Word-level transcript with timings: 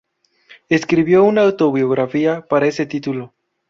Escribió 0.67 1.23
una 1.23 1.41
autobiografía 1.43 2.41
por 2.47 2.63
ese 2.63 2.87
título. 2.87 3.35